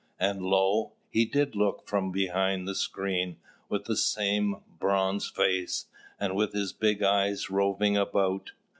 [0.19, 0.93] And lo!
[1.11, 3.37] he did look from behind the screen,
[3.69, 5.85] with the very same bronzed face,
[6.19, 8.49] and with his big eyes roving about.